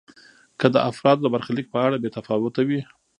[0.59, 2.81] که د افرادو د برخلیک په اړه بې تفاوت وي.